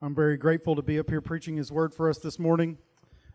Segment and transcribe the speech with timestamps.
[0.00, 2.78] I'm very grateful to be up here preaching His Word for us this morning.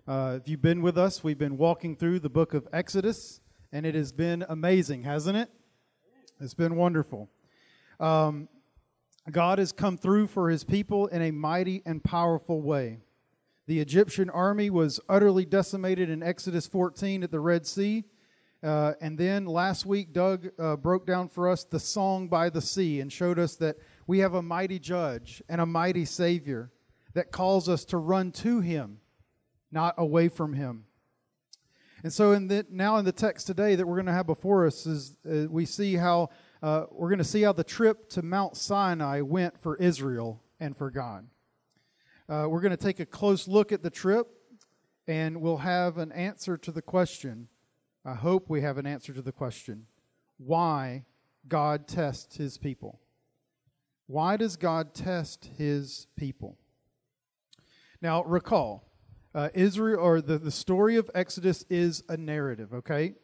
[0.08, 3.42] Uh, if you've been with us, we've been walking through the book of Exodus,
[3.74, 5.50] and it has been amazing, hasn't it?
[6.40, 7.30] It's been wonderful.
[8.00, 8.48] Um,
[9.30, 13.00] God has come through for His people in a mighty and powerful way.
[13.68, 18.06] The Egyptian army was utterly decimated in Exodus 14 at the Red Sea.
[18.64, 22.62] Uh, and then last week, Doug uh, broke down for us the song by the
[22.62, 23.76] sea and showed us that
[24.08, 26.72] we have a mighty judge and a mighty Savior
[27.14, 29.00] that calls us to run to Him,
[29.72, 30.86] not away from Him.
[32.04, 34.68] And so, in the, now in the text today that we're going to have before
[34.68, 36.30] us, is uh, we see how
[36.62, 40.76] uh, we're going to see how the trip to Mount Sinai went for Israel and
[40.76, 41.28] for God.
[42.28, 44.28] Uh, we're going to take a close look at the trip,
[45.08, 47.48] and we'll have an answer to the question.
[48.06, 49.86] I hope we have an answer to the question
[50.38, 51.06] why
[51.48, 53.00] God tests His people.
[54.08, 56.58] Why does God test his people?
[58.02, 58.92] Now, recall,
[59.34, 63.16] uh, Israel, or the, the story of Exodus is a narrative, okay?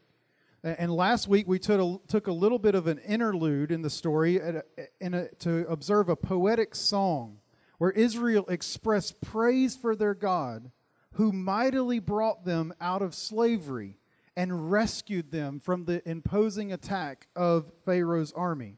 [0.63, 3.89] And last week we took a, took a little bit of an interlude in the
[3.89, 4.63] story a,
[4.99, 7.39] in a, to observe a poetic song
[7.77, 10.71] where Israel expressed praise for their God
[11.13, 13.97] who mightily brought them out of slavery
[14.35, 18.77] and rescued them from the imposing attack of Pharaoh's army.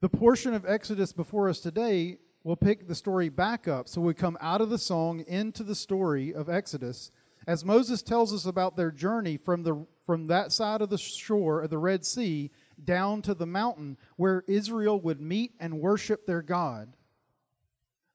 [0.00, 3.88] The portion of Exodus before us today will pick the story back up.
[3.88, 7.10] So we come out of the song into the story of Exodus
[7.48, 11.62] as Moses tells us about their journey from, the, from that side of the shore
[11.62, 12.50] of the Red Sea
[12.84, 16.94] down to the mountain where Israel would meet and worship their God.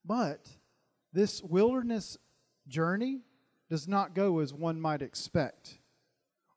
[0.05, 0.47] But
[1.11, 2.17] this wilderness
[2.67, 3.21] journey
[3.69, 5.79] does not go as one might expect.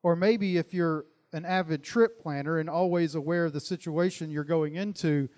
[0.03, 4.43] Or maybe if you're an avid trip planner and always aware of the situation you're
[4.43, 5.29] going into,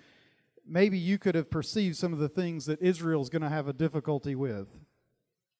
[0.66, 3.72] maybe you could have perceived some of the things that Israel's going to have a
[3.72, 4.68] difficulty with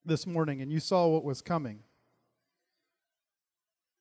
[0.04, 1.80] this morning, and you saw what was coming.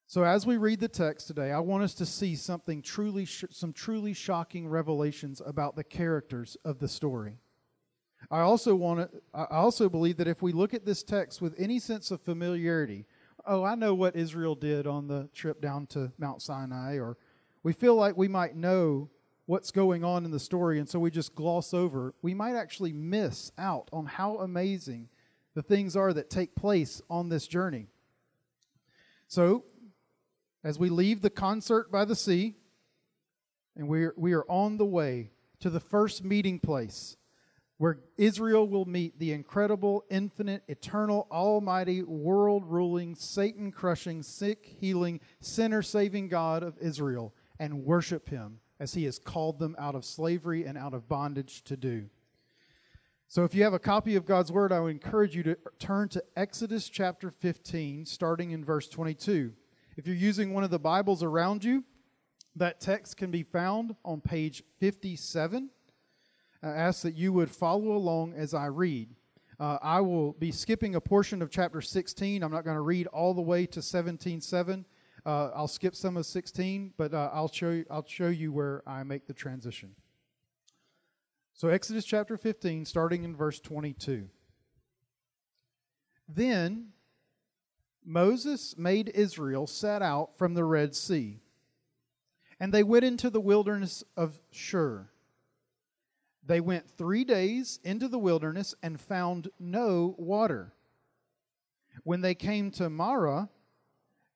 [0.07, 3.45] So, as we read the text today, I want us to see something truly, sh-
[3.51, 7.37] some truly shocking revelations about the characters of the story.
[8.31, 11.53] I also want to, I also believe that if we look at this text with
[11.59, 13.05] any sense of familiarity,
[13.45, 17.17] oh, I know what Israel did on the trip down to Mount Sinai, or
[17.63, 19.09] we feel like we might know
[19.45, 22.93] what's going on in the story, and so we just gloss over, we might actually
[22.93, 25.09] miss out on how amazing
[25.55, 27.87] the things are that take place on this journey.
[29.27, 29.63] So,
[30.63, 32.57] as we leave the concert by the sea,
[33.75, 37.17] and we are, we are on the way to the first meeting place
[37.79, 45.21] where Israel will meet the incredible, infinite, eternal, almighty, world ruling, Satan crushing, sick healing,
[45.39, 50.03] sinner saving God of Israel and worship him as he has called them out of
[50.03, 52.09] slavery and out of bondage to do.
[53.29, 56.09] So, if you have a copy of God's Word, I would encourage you to turn
[56.09, 59.53] to Exodus chapter 15, starting in verse 22.
[59.95, 61.85] If you're using one of the Bibles around you,
[62.57, 65.69] that text can be found on page 57
[66.61, 69.15] I ask that you would follow along as I read.
[69.59, 72.43] Uh, I will be skipping a portion of chapter 16.
[72.43, 74.85] I'm not going to read all the way to 17:7.
[75.25, 78.81] Uh, I'll skip some of 16, but uh, I'll show you, I'll show you where
[78.87, 79.95] I make the transition.
[81.53, 84.29] So Exodus chapter 15, starting in verse 22.
[86.27, 86.93] Then
[88.05, 91.41] Moses made Israel set out from the Red Sea,
[92.59, 95.09] and they went into the wilderness of Shur.
[96.49, 100.73] They went three days into the wilderness and found no water.
[102.03, 103.49] When they came to Marah,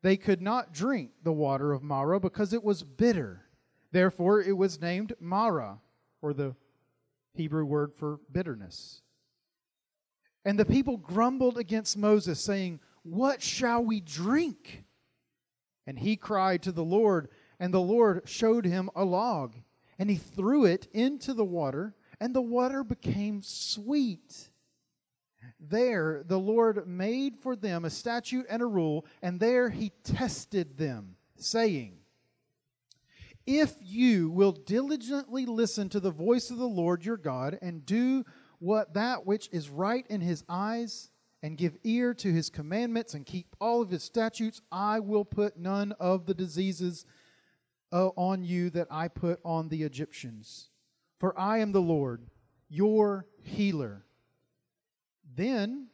[0.04, 3.46] they could not drink the water of Marah because it was bitter.
[3.92, 5.80] Therefore, it was named Marah,
[6.22, 6.56] or the
[7.34, 9.02] Hebrew word for bitterness.
[10.46, 14.84] And the people grumbled against Moses, saying, What shall we drink?
[15.88, 19.56] And he cried to the Lord, and the Lord showed him a log,
[19.98, 24.48] and he threw it into the water, and the water became sweet.
[25.60, 30.78] There the Lord made for them a statute and a rule, and there he tested
[30.78, 31.98] them, saying,
[33.46, 38.24] If you will diligently listen to the voice of the Lord your God, and do
[38.60, 41.10] what that which is right in his eyes,
[41.42, 45.58] and give ear to his commandments, and keep all of his statutes, I will put
[45.58, 47.06] none of the diseases
[47.92, 50.70] uh, on you that I put on the Egyptians
[51.24, 52.22] for I am the Lord,
[52.68, 54.04] your healer.
[55.38, 55.88] Then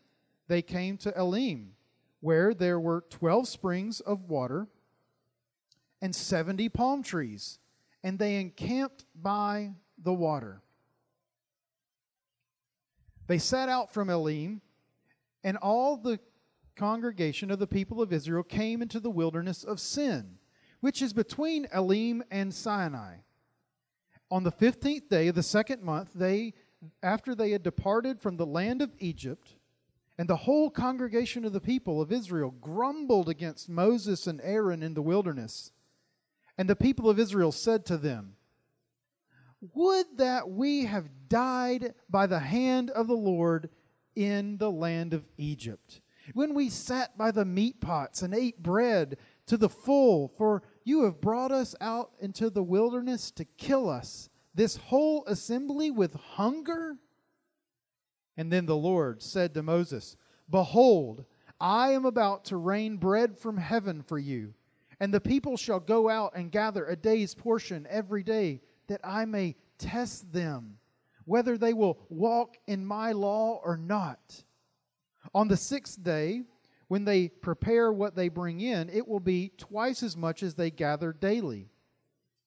[0.48, 1.74] they came to Elim,
[2.20, 4.66] where there were twelve springs of water
[6.02, 7.60] and seventy palm trees,
[8.04, 10.64] and they encamped by the water.
[13.28, 14.62] They set out from Elim,
[15.44, 16.20] and all the
[16.76, 20.40] congregation of the people of Israel came into the wilderness of Sin,
[20.80, 23.18] which is between Elim and Sinai.
[24.32, 26.54] On the fifteenth day of the second month, they
[27.04, 29.56] after they had departed from the land of Egypt,
[30.18, 34.94] and the whole congregation of the people of Israel grumbled against Moses and Aaron in
[34.94, 35.72] the wilderness.
[36.58, 38.36] And the people of Israel said to them,
[39.74, 43.70] Would that we have died by the hand of the Lord
[44.16, 46.02] in the land of Egypt,
[46.34, 49.18] when we sat by the meat pots and ate bread
[49.48, 54.30] to the full, for you have brought us out into the wilderness to kill us
[54.56, 56.98] this whole assembly with hunger?
[58.36, 60.18] And then the Lord said to Moses,
[60.50, 61.26] Behold,
[61.60, 64.54] I am about to rain bread from heaven for you,
[65.00, 69.26] and the people shall go out and gather a day's portion every day, that I
[69.26, 70.78] may test them,
[71.26, 74.44] whether they will walk in my law or not.
[75.34, 76.44] On the sixth day,
[76.90, 80.72] when they prepare what they bring in, it will be twice as much as they
[80.72, 81.70] gather daily.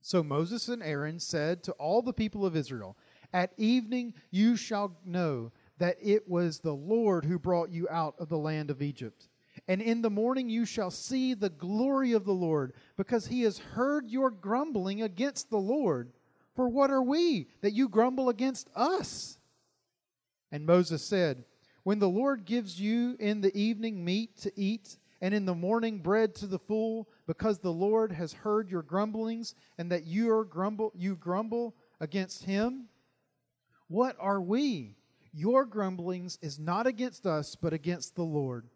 [0.03, 2.99] So Moses and Aaron said to all the people of Israel,
[3.33, 8.29] At evening you shall know that it was the Lord who brought you out of
[8.29, 9.29] the land of Egypt.
[9.69, 13.59] And in the morning you shall see the glory of the Lord, because he has
[13.59, 16.11] heard your grumbling against the Lord.
[16.57, 19.39] For what are we that you grumble against us?
[20.51, 21.45] And Moses said,
[21.85, 26.01] When the Lord gives you in the evening meat to eat, and in the morning
[26.01, 30.93] bread to the full, because the Lord has heard your grumblings, and that you grumble
[30.97, 32.89] you grumble against him.
[33.87, 34.97] What are we?
[35.33, 38.67] Your grumblings is not against us, but against the Lord.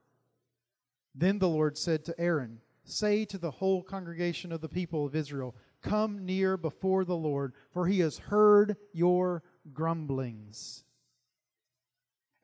[1.15, 5.17] Then the Lord said to Aaron, Say to the whole congregation of the people of
[5.17, 9.43] Israel, Come near before the Lord, for he has heard your
[9.73, 10.85] grumblings.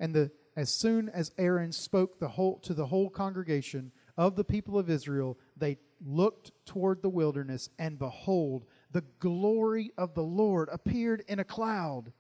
[0.01, 4.45] And the as soon as Aaron spoke the whole, to the whole congregation of the
[4.45, 10.69] people of Israel, they looked toward the wilderness, and behold, the glory of the Lord
[10.71, 12.13] appeared in a cloud.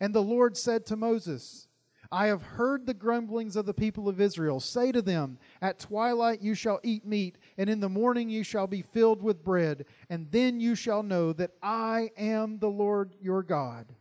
[0.00, 1.68] And the Lord said to Moses,
[2.12, 4.60] I have heard the grumblings of the people of Israel.
[4.60, 8.66] Say to them, At twilight you shall eat meat, and in the morning you shall
[8.66, 13.42] be filled with bread, and then you shall know that I am the Lord your
[13.42, 13.92] God.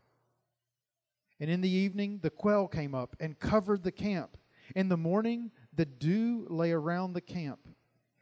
[1.39, 4.37] And in the evening the quail came up and covered the camp.
[4.75, 7.67] In the morning the dew lay around the camp.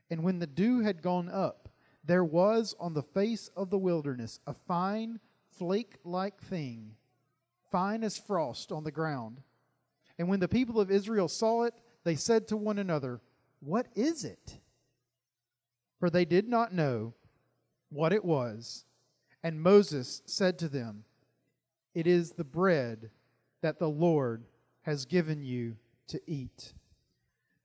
[0.10, 1.70] And when the dew had gone up,
[2.04, 5.20] there was on the face of the wilderness a fine
[5.58, 6.96] flake like thing,
[7.72, 9.42] fine as frost on the ground.
[10.18, 11.74] And when the people of Israel saw it,
[12.04, 13.22] they said to one another,
[13.60, 14.58] What is it?
[16.00, 17.14] For they did not know
[17.90, 18.86] what it was.
[19.44, 21.04] And Moses said to them,
[21.94, 23.10] it is the bread
[23.62, 24.46] that the Lord
[24.82, 25.76] has given you
[26.08, 26.74] to eat.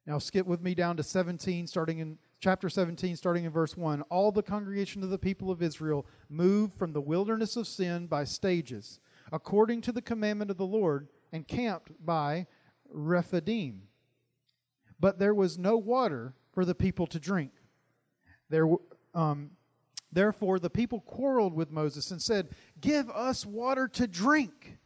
[0.06, 4.02] Now, skip with me down to 17, starting in chapter 17, starting in verse 1.
[4.02, 8.24] All the congregation of the people of Israel moved from the wilderness of sin by
[8.24, 9.00] stages,
[9.32, 12.46] according to the commandment of the Lord, and camped by
[12.88, 13.82] Rephidim.
[15.00, 17.50] But there was no water for the people to drink.
[18.48, 18.68] There,
[19.12, 19.50] um,
[20.12, 22.48] Therefore, the people quarreled with Moses and said,
[22.80, 24.78] Give us water to drink.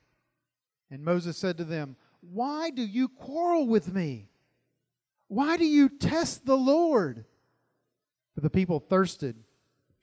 [0.91, 4.29] And Moses said to them, Why do you quarrel with me?
[5.29, 7.25] Why do you test the Lord?
[8.35, 9.37] For the people thirsted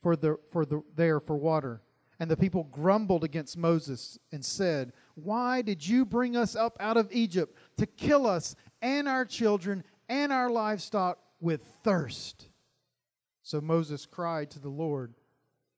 [0.02, 1.82] for the, for the, there for water.
[2.20, 6.96] And the people grumbled against Moses and said, Why did you bring us up out
[6.96, 12.48] of Egypt to kill us and our children and our livestock with thirst?
[13.48, 15.14] So Moses cried to the Lord,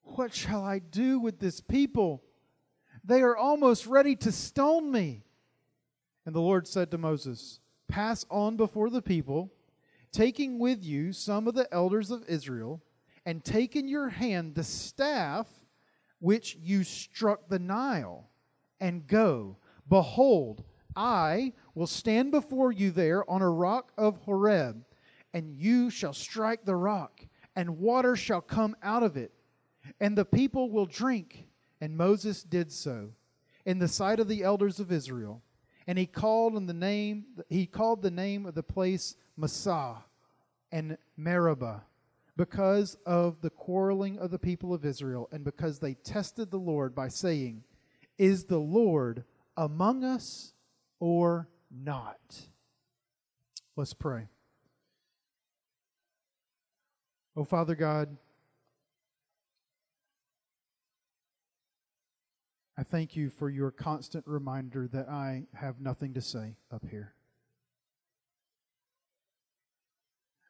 [0.03, 2.25] What shall I do with this people?
[3.05, 5.23] They are almost ready to stone me.
[6.27, 9.53] And the Lord said to Moses, Pass on before the people,
[10.11, 12.83] taking with you some of the elders of Israel,
[13.25, 15.47] and take in your hand the staff
[16.19, 18.31] which you struck the Nile,
[18.81, 19.59] and go.
[19.89, 20.65] Behold,
[20.97, 24.85] I will stand before you there on a rock of Horeb,
[25.33, 29.33] and you shall strike the rock and water shall come out of it,
[30.01, 31.47] and the people will drink.
[31.81, 33.11] And Moses did so
[33.65, 35.43] in the sight of the elders of Israel.
[35.87, 40.05] And he called in the name he called the name of the place Massah
[40.71, 41.83] and Meribah
[42.37, 46.95] because of the quarreling of the people of Israel and because they tested the Lord
[46.95, 47.65] by saying,
[48.19, 49.25] Is the Lord
[49.57, 50.53] among us
[51.01, 52.19] or not?
[53.77, 54.29] Let's pray.
[57.37, 58.17] Oh, Father God,
[62.77, 67.15] I thank you for your constant reminder that I have nothing to say up here.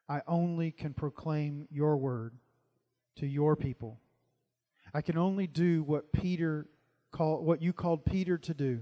[0.08, 2.34] I only can proclaim your word
[3.16, 4.00] to your people.
[4.94, 6.66] I can only do what Peter
[7.12, 8.80] call what you called Peter to do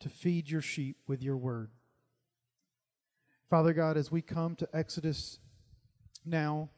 [0.00, 1.70] to feed your sheep with your word.
[3.48, 5.38] Father God, as we come to Exodus
[6.24, 6.70] now,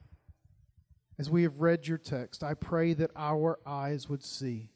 [1.18, 4.70] as we have read your text, I pray that our eyes would see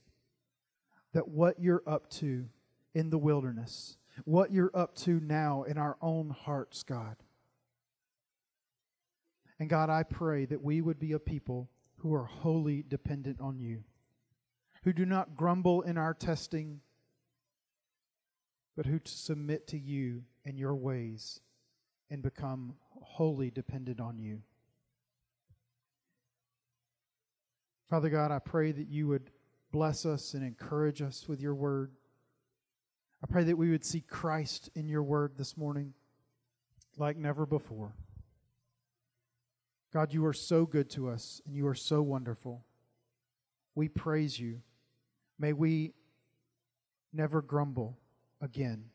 [1.12, 2.46] that what you're up to
[2.94, 7.16] in the wilderness, what you're up to now in our own hearts, God.
[9.58, 13.58] And God, I pray that we would be a people who are wholly dependent on
[13.58, 13.82] you,
[14.84, 16.80] who do not grumble in our testing,
[18.76, 21.40] but who submit to you and your ways
[22.10, 24.42] and become wholly dependent on you.
[27.88, 29.30] Father God, I pray that you would
[29.72, 31.92] bless us and encourage us with your word.
[33.22, 35.94] I pray that we would see Christ in your word this morning
[36.98, 37.94] like never before.
[39.92, 42.62] God, you are so good to us and you are so wonderful.
[43.74, 44.60] We praise you.
[45.38, 45.94] May we
[47.12, 47.96] never grumble
[48.40, 48.90] again.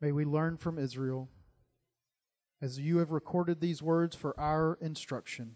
[0.00, 1.28] May we learn from Israel
[2.60, 5.54] as you have recorded these words for our instruction.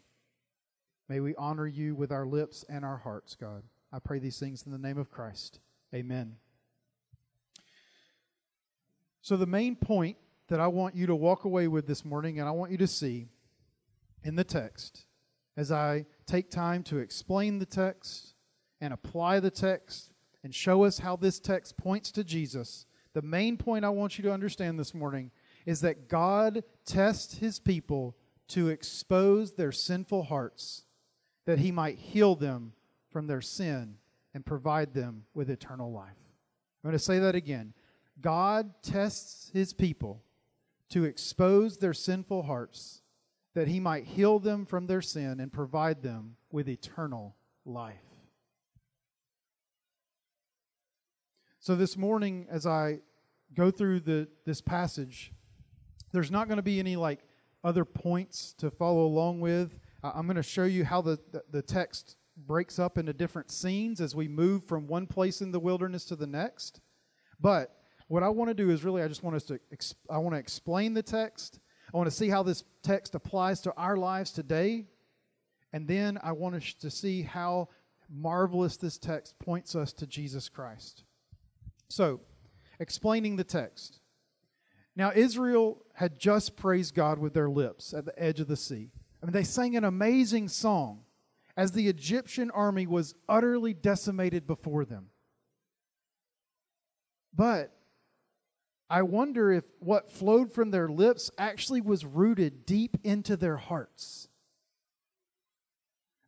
[1.08, 3.62] May we honor you with our lips and our hearts, God.
[3.92, 5.60] I pray these things in the name of Christ.
[5.94, 6.36] Amen.
[9.22, 10.16] So, the main point
[10.48, 12.86] that I want you to walk away with this morning and I want you to
[12.86, 13.28] see
[14.25, 15.06] in the text
[15.56, 18.34] as I take time to explain the text
[18.80, 20.12] and apply the text
[20.44, 22.86] and show us how this text points to Jesus.
[23.14, 25.30] The main point I want you to understand this morning
[25.64, 28.16] is that God tests his people
[28.48, 30.84] to expose their sinful hearts
[31.46, 32.72] that he might heal them
[33.10, 33.96] from their sin
[34.34, 36.18] and provide them with eternal life.
[36.84, 37.72] I'm going to say that again.
[38.20, 40.22] God tests his people
[40.90, 43.02] to expose their sinful hearts
[43.54, 47.34] that he might heal them from their sin and provide them with eternal
[47.64, 47.96] life.
[51.58, 53.00] So this morning as I
[53.54, 55.32] go through the this passage
[56.12, 57.20] there's not going to be any like
[57.64, 59.78] other points to follow along with.
[60.14, 61.18] I'm going to show you how the,
[61.50, 65.60] the, text breaks up into different scenes as we move from one place in the
[65.60, 66.80] wilderness to the next.
[67.40, 67.75] But
[68.08, 69.58] what I want to do is really, I just want us to,
[70.10, 71.58] I want to explain the text.
[71.92, 74.86] I want to see how this text applies to our lives today.
[75.72, 77.68] And then I want us to see how
[78.10, 81.04] marvelous this text points us to Jesus Christ.
[81.88, 82.20] So,
[82.78, 84.00] explaining the text.
[84.94, 88.90] Now, Israel had just praised God with their lips at the edge of the sea.
[89.26, 91.00] I mean, they sang an amazing song
[91.56, 95.06] as the Egyptian army was utterly decimated before them.
[97.35, 97.76] But
[98.88, 104.28] I wonder if what flowed from their lips actually was rooted deep into their hearts.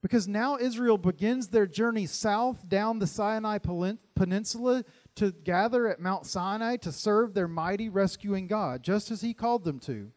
[0.02, 6.26] Because now Israel begins their journey south down the Sinai Peninsula to gather at Mount
[6.26, 10.10] Sinai to serve their mighty rescuing God, just as He called them to.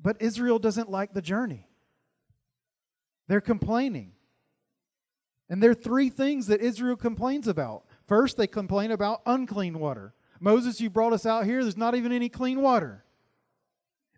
[0.00, 1.66] But Israel doesn't like the journey.
[3.28, 4.12] They're complaining.
[5.48, 7.84] And there are three things that Israel complains about.
[8.06, 10.14] First, they complain about unclean water.
[10.40, 13.04] Moses, you brought us out here, there's not even any clean water.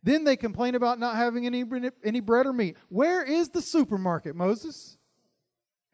[0.03, 1.65] Then they complain about not having any,
[2.05, 2.77] any bread or meat.
[2.89, 4.97] Where is the supermarket, Moses?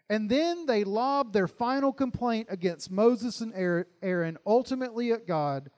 [0.09, 3.53] And then they lob their final complaint against Moses and
[4.03, 5.71] Aaron, ultimately at God.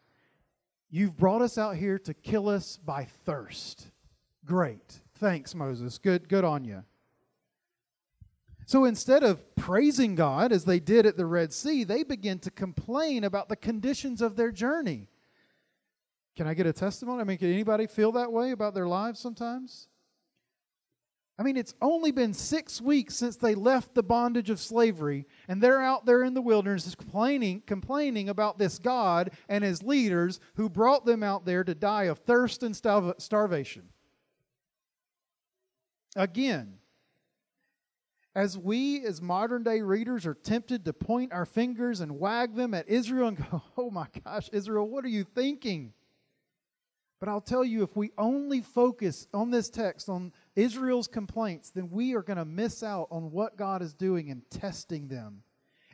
[0.91, 3.89] You've brought us out here to kill us by thirst.
[4.47, 5.01] Great.
[5.17, 5.99] Thanks, Moses.
[5.99, 6.85] Good, good on you.
[8.65, 12.51] So instead of praising God as they did at the Red Sea, they begin to
[12.51, 15.09] complain about the conditions of their journey.
[16.37, 17.21] Can I get a testimony?
[17.21, 19.89] I mean, can anybody feel that way about their lives sometimes?
[21.39, 25.63] I mean, it's only been six weeks since they left the bondage of slavery, and
[25.63, 30.69] they're out there in the wilderness complaining, complaining about this God and his leaders who
[30.69, 33.91] brought them out there to die of thirst and starvation.
[36.17, 36.79] Again,
[38.35, 42.75] as we, as modern day readers, are tempted to point our fingers and wag them
[42.75, 45.93] at Israel and go, oh my gosh, Israel, what are you thinking?
[47.21, 51.91] But I'll tell you, if we only focus on this text, on Israel's complaints, then
[51.91, 55.43] we are going to miss out on what God is doing in testing them.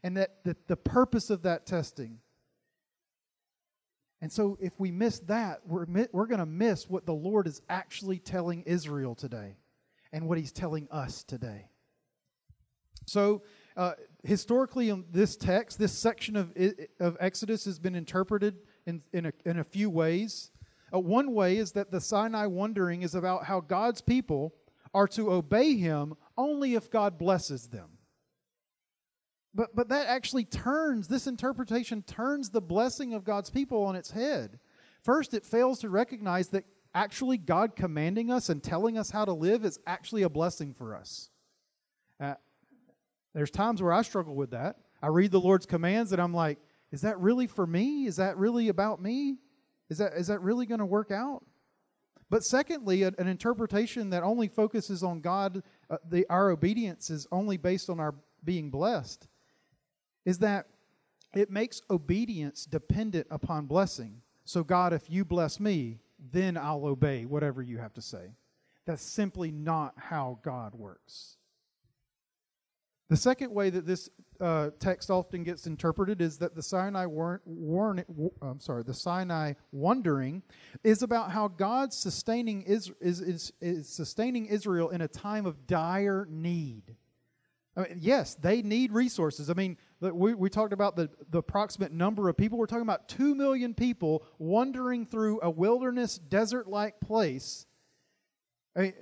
[0.02, 2.19] And that, that the purpose of that testing.
[4.21, 7.62] And so, if we miss that, we're, we're going to miss what the Lord is
[7.69, 9.57] actually telling Israel today
[10.12, 11.69] and what He's telling us today.
[13.07, 13.42] So,
[13.76, 13.92] uh,
[14.23, 16.52] historically, in this text, this section of,
[17.00, 20.50] of Exodus has been interpreted in, in, a, in a few ways.
[20.95, 24.54] Uh, one way is that the Sinai wandering is about how God's people
[24.95, 27.99] are to obey him only if God blesses them.
[29.54, 34.11] But, but that actually turns, this interpretation turns the blessing of God's people on its
[34.11, 34.59] head.
[35.02, 39.32] First, it fails to recognize that actually God commanding us and telling us how to
[39.32, 41.30] live is actually a blessing for us.
[42.20, 42.34] Uh,
[43.34, 44.76] there's times where I struggle with that.
[45.02, 46.58] I read the Lord's commands and I'm like,
[46.92, 48.06] is that really for me?
[48.06, 49.38] Is that really about me?
[49.88, 51.44] Is that, is that really going to work out?
[52.30, 57.58] But secondly, an, interpretation that only focuses on God, uh, the, our obedience is only
[57.58, 59.28] based on our being blessed,
[60.25, 60.66] is that
[61.34, 64.22] it makes obedience dependent upon blessing.
[64.44, 65.99] So, God, if you bless me,
[66.33, 68.35] then I'll obey whatever you have to say.
[68.87, 71.37] That's simply not how God works.
[73.09, 74.09] The second way that this
[74.41, 78.05] uh, text often gets interpreted is that the Sinai warn, warn,
[78.41, 80.43] I'm sorry, the Sinai wandering
[80.83, 85.67] is about how God sustaining is, is, is, is sustaining Israel in a time of
[85.67, 86.97] dire need.
[87.76, 89.49] I mean, yes, they need resources.
[89.49, 92.59] I mean, we, we talked about the, the approximate number of people.
[92.59, 97.67] We're talking about 2 million people wandering through a wilderness, desert like place.
[98.76, 98.93] I mean,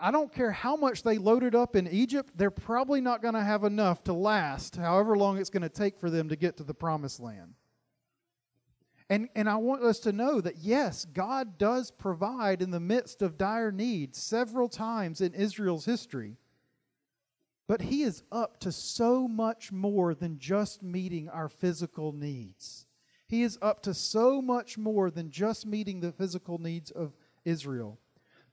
[0.00, 3.42] I don't care how much they loaded up in Egypt, they're probably not going to
[3.42, 6.64] have enough to last however long it's going to take for them to get to
[6.64, 7.54] the promised land.
[9.08, 13.22] And, and I want us to know that yes, God does provide in the midst
[13.22, 16.36] of dire need several times in Israel's history.
[17.66, 22.86] But He is up to so much more than just meeting our physical needs.
[23.26, 27.98] He is up to so much more than just meeting the physical needs of Israel.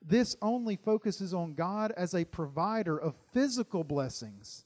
[0.01, 4.65] This only focuses on God as a provider of physical blessings.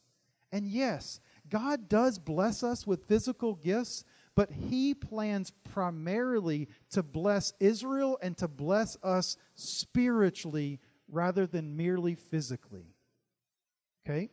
[0.51, 7.53] And yes, God does bless us with physical gifts, but He plans primarily to bless
[7.59, 10.79] Israel and to bless us spiritually
[11.09, 12.94] rather than merely physically.
[14.05, 14.29] Okay?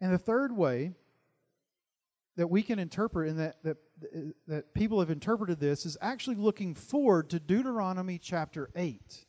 [0.00, 0.92] And the third way
[2.36, 3.76] that we can interpret and that, that,
[4.48, 9.26] that people have interpreted this is actually looking forward to Deuteronomy chapter 8,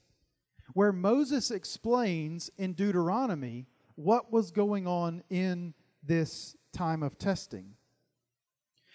[0.74, 7.76] where Moses explains in Deuteronomy what was going on in this time of testing.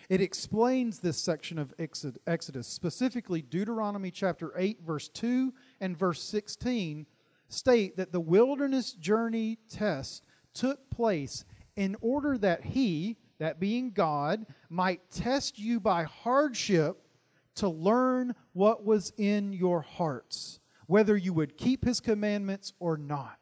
[0.08, 7.06] It explains this section of Exodus, specifically Deuteronomy chapter 8, verse 2 and verse 16,
[7.48, 11.44] state that the wilderness journey test took place
[11.76, 17.02] in order that he, that being God, might test you by hardship
[17.56, 23.38] to learn what was in your hearts, whether you would keep his commandments or not.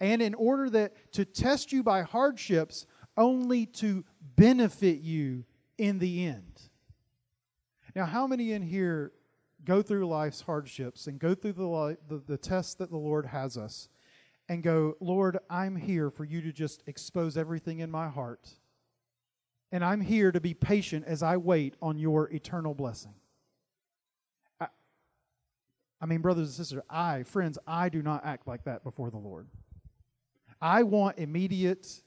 [0.00, 2.86] And in order that to test you by hardships
[3.16, 4.04] only to
[4.36, 5.44] benefit you
[5.78, 6.60] in the end.
[7.94, 9.12] Now, how many in here
[9.64, 13.56] go through life's hardships and go through the, the, the tests that the Lord has
[13.56, 13.88] us
[14.48, 18.50] and go, Lord, I'm here for you to just expose everything in my heart
[19.74, 23.12] and I'm here to be patient as I wait on your eternal blessing.
[24.60, 24.68] I,
[26.00, 29.18] I mean, brothers and sisters, I, friends, I do not act like that before the
[29.18, 29.48] Lord.
[30.60, 32.03] I want immediate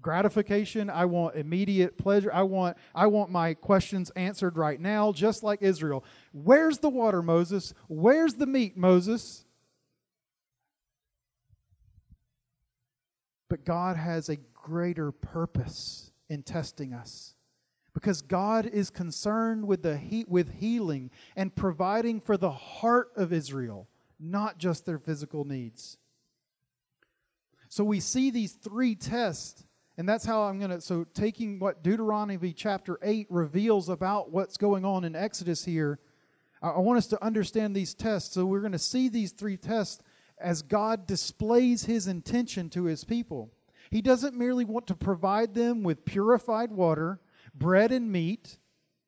[0.00, 0.90] gratification.
[0.90, 2.30] I want immediate pleasure.
[2.32, 6.04] I want i want my questions answered right now just like israel.
[6.32, 7.74] Where's the water moses?
[7.88, 9.44] Where's the meat moses?
[13.48, 17.34] But god has a greater purpose in testing us.
[17.94, 23.32] Because God is concerned with, the heat with healing and providing for the heart of
[23.32, 23.88] Israel,
[24.20, 25.96] not just their physical needs.
[27.68, 29.64] So we see these three tests,
[29.98, 30.80] and that's how I'm going to.
[30.80, 35.98] So, taking what Deuteronomy chapter 8 reveals about what's going on in Exodus here,
[36.62, 38.34] I want us to understand these tests.
[38.34, 40.02] So, we're going to see these three tests
[40.38, 43.50] as God displays his intention to his people.
[43.90, 47.20] He doesn't merely want to provide them with purified water,
[47.54, 48.58] bread and meat,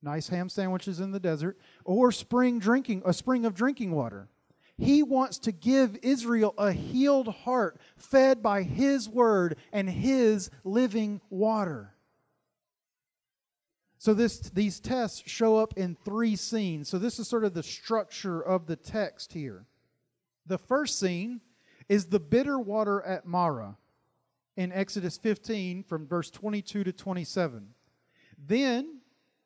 [0.01, 4.29] nice ham sandwiches in the desert, or spring drinking a spring of drinking water.
[4.79, 11.21] He wants to give Israel a healed heart fed by his word and his living
[11.31, 11.95] water.
[13.99, 16.89] So this these tests show up in three scenes.
[16.89, 19.67] So this is sort of the structure of the text here.
[20.47, 21.41] The first scene
[21.89, 23.77] is the bitter water at Marah
[24.57, 27.75] in Exodus 15 from verse 22 to 27.
[28.39, 29.01] Then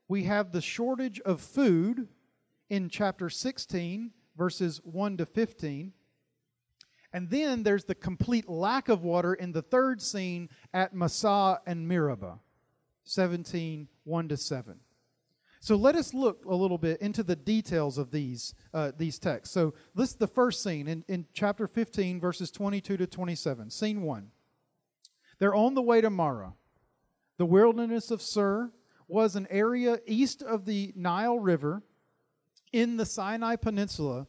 [0.08, 2.08] we have the shortage of food
[2.68, 5.92] in chapter 16, verses 1 to 15.
[7.12, 11.86] And then there's the complete lack of water in the third scene at Massah and
[11.86, 12.38] Meribah,
[13.04, 14.80] 17, 1 to 7.
[15.60, 19.54] So let us look a little bit into the details of these, uh, these texts.
[19.54, 23.70] So this is the first scene in, in chapter 15, verses 22 to 27.
[23.70, 24.30] Scene 1.
[25.38, 26.54] They're on the way to Marah.
[27.36, 28.72] The wilderness of Shur
[29.06, 31.82] was an area east of the Nile River
[32.72, 34.26] in the Sinai Peninsula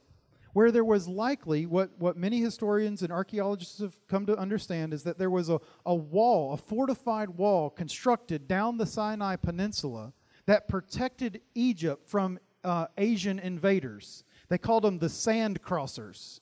[0.54, 5.04] where there was likely what, what many historians and archaeologists have come to understand is
[5.04, 10.14] that there was a, a wall, a fortified wall constructed down the Sinai Peninsula
[10.46, 14.24] that protected Egypt from uh, Asian invaders.
[14.48, 16.40] They called them the sand crossers.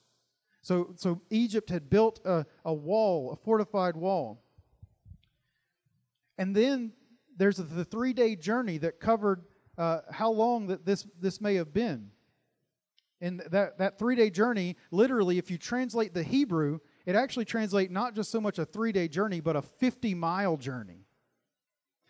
[0.61, 4.43] So, so Egypt had built a, a wall, a fortified wall.
[6.37, 6.91] And then
[7.37, 9.43] there's the three day journey that covered
[9.81, 12.11] uh, how long that this, this may have been.
[13.19, 17.91] And that, that three day journey, literally, if you translate the Hebrew, it actually translates
[17.91, 21.07] not just so much a three day journey, but a 50 mile journey.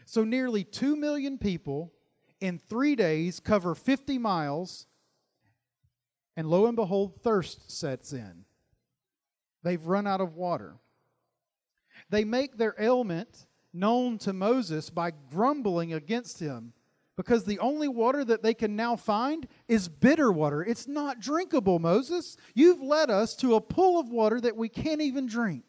[0.05, 1.93] So nearly 2 million people
[2.41, 4.87] in three days cover 50 miles,
[6.35, 8.43] and lo and behold, thirst sets in.
[9.63, 10.75] They've run out of water.
[12.09, 16.73] They make their ailment known to Moses by grumbling against him
[17.21, 20.63] because the only water that they can now find is bitter water.
[20.63, 22.35] It's not drinkable, Moses.
[22.55, 25.63] You've led us to a pool of water that we can't even drink.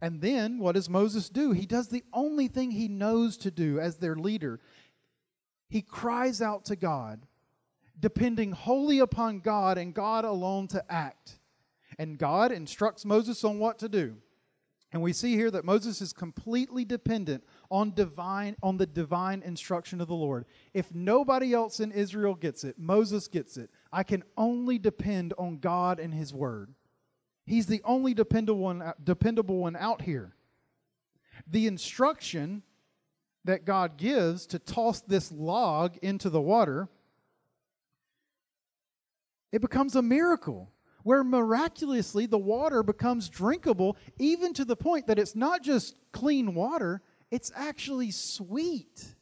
[0.00, 1.50] And then what does Moses do?
[1.50, 4.60] He does the only thing he knows to do as their leader.
[5.68, 7.26] He cries out to God,
[7.98, 11.40] depending wholly upon God and God alone to act.
[11.98, 14.14] And God instructs Moses on what to do.
[14.92, 20.00] And we see here that Moses is completely dependent on divine on the divine instruction
[20.00, 20.44] of the Lord.
[20.74, 23.70] If nobody else in Israel gets it, Moses gets it.
[23.92, 26.74] I can only depend on God and his word.
[27.44, 30.34] He's the only dependable one, dependable one out here.
[31.46, 32.62] The instruction
[33.44, 36.88] that God gives to toss this log into the water
[39.52, 40.70] it becomes a miracle
[41.02, 46.54] where miraculously the water becomes drinkable, even to the point that it's not just clean
[46.54, 47.00] water,
[47.30, 49.14] it's actually sweet.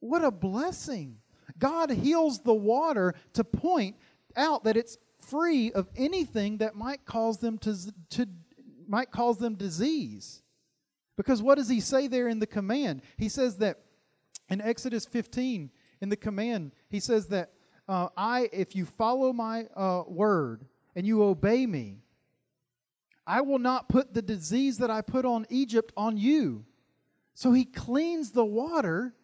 [0.00, 1.18] What a blessing.
[1.58, 3.96] God heals the water to point
[4.36, 7.76] out that it's free of anything that might cause them to,
[8.10, 8.26] to
[8.86, 10.42] might cause them disease.
[11.16, 13.02] Because what does he say there in the command?
[13.16, 13.80] He says that
[14.48, 17.50] in Exodus 15, in the command, he says that
[17.88, 22.02] uh, I, if you follow my uh, word and you obey me,
[23.28, 26.64] I will not put the disease that I put on Egypt on you.
[27.34, 29.14] So he cleans the water,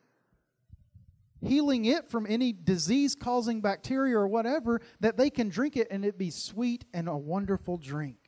[1.40, 6.05] healing it from any disease causing bacteria or whatever, that they can drink it and
[6.05, 8.19] it be sweet and a wonderful drink.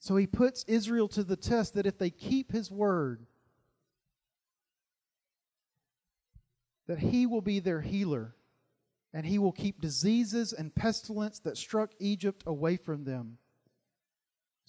[0.00, 3.26] So he puts Israel to the test that if they keep his word,
[6.86, 8.34] that he will be their healer
[9.14, 13.38] and he will keep diseases and pestilence that struck Egypt away from them.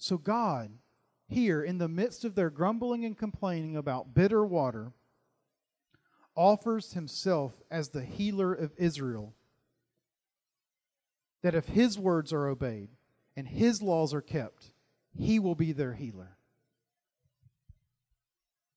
[0.02, 0.72] So, God,
[1.28, 4.90] here in the midst of their grumbling and complaining about bitter water,
[6.34, 9.32] offers himself as the healer of Israel.
[11.42, 12.88] That if his words are obeyed
[13.36, 14.72] and his laws are kept,
[15.16, 16.36] he will be their healer.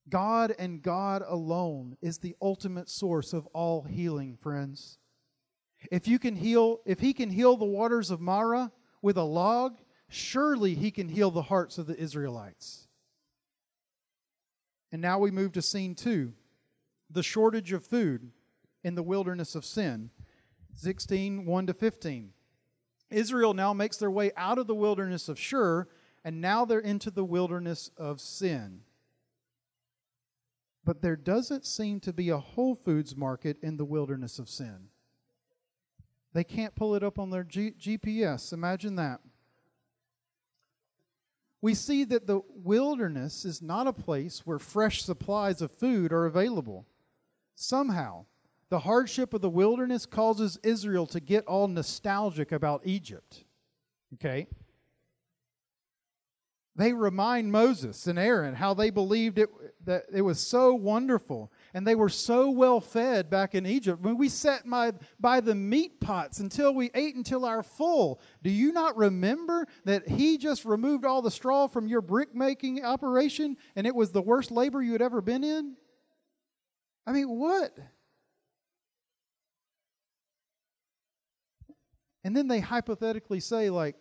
[0.07, 4.99] God and God alone is the ultimate source of all healing, friends.
[5.91, 9.79] If you can heal, if he can heal the waters of Marah with a log,
[10.09, 12.87] surely he can heal the hearts of the Israelites.
[14.91, 16.33] And now we move to scene two
[17.09, 18.31] the shortage of food
[18.83, 20.09] in the wilderness of sin.
[20.75, 22.31] 16, 1 to 15.
[23.09, 25.87] Israel now makes their way out of the wilderness of Shur,
[26.23, 28.81] and now they're into the wilderness of sin.
[30.83, 34.89] But there doesn't seem to be a Whole Foods market in the wilderness of sin.
[36.33, 38.51] They can't pull it up on their G- GPS.
[38.53, 39.21] Imagine that.
[41.65, 46.28] We see that the wilderness is not a place where fresh supplies of food are
[46.28, 46.86] available.
[47.56, 48.25] Somehow,
[48.69, 53.45] the hardship of the wilderness causes Israel to get all nostalgic about Egypt.
[54.13, 54.45] Okay?
[56.75, 59.49] They remind Moses and Aaron how they believed it,
[59.86, 64.01] that it was so wonderful and they were so well fed back in Egypt.
[64.01, 68.21] When we sat by, by the meat pots until we ate until our full.
[68.41, 72.85] Do you not remember that he just removed all the straw from your brick making
[72.85, 75.75] operation and it was the worst labor you had ever been in?
[77.05, 77.77] I mean, what?
[82.23, 83.97] And then they hypothetically say, like,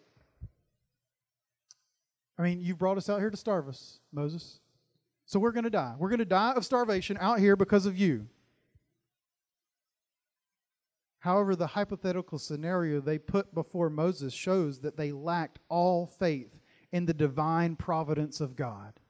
[2.39, 4.61] I mean, you brought us out here to starve us, Moses.
[5.27, 5.95] So we're going to die.
[5.99, 8.29] We're going to die of starvation out here because of you.
[11.21, 16.59] However, the hypothetical scenario they put before Moses shows that they lacked all faith
[16.93, 19.01] in the divine providence of God.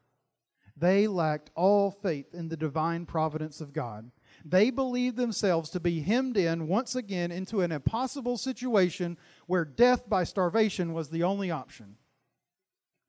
[0.77, 4.11] They lacked all faith in the divine providence of God.
[4.45, 10.09] They believed themselves to be hemmed in once again into an impossible situation where death
[10.09, 11.97] by starvation was the only option.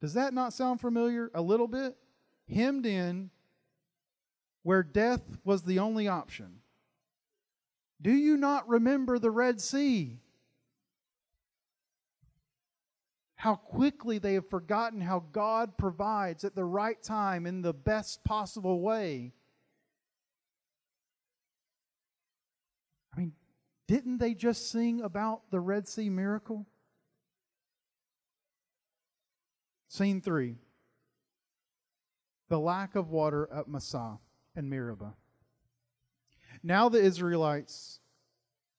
[0.01, 1.95] Does that not sound familiar a little bit?
[2.47, 3.31] Hemmed in
[4.63, 6.61] where death was the only option.
[8.01, 10.19] Do you not remember the Red Sea?
[13.35, 18.23] How quickly they have forgotten how God provides at the right time in the best
[18.23, 19.33] possible way.
[23.13, 23.33] I mean,
[23.87, 26.65] didn't they just sing about the Red Sea miracle?
[29.89, 30.55] Scene three
[32.49, 34.19] the lack of water at Massah
[34.55, 35.15] and Meribah.
[36.63, 37.99] Now the Israelites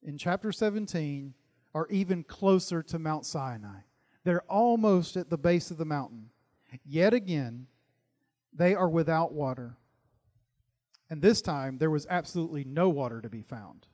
[0.02, 1.34] in chapter 17
[1.74, 3.80] are even closer to Mount Sinai.
[4.24, 6.30] They're almost at the base of the mountain.
[6.84, 7.66] Yet again,
[8.52, 9.76] they are without water.
[11.08, 13.86] And this time, there was absolutely no water to be found.